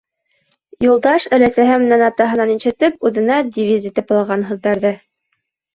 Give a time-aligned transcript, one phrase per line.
[0.85, 4.99] Юлдаш, өләсәһе менән атаһынан ишетеп, үҙенә девиз итеп алған һүҙҙәрҙе